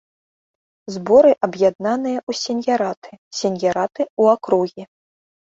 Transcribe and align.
Зборы 0.95 1.33
аб'яднаныя 1.47 2.19
ў 2.29 2.41
сеньяраты, 2.47 3.11
сеньяраты 3.41 4.01
ў 4.09 4.23
акругі. 4.35 4.83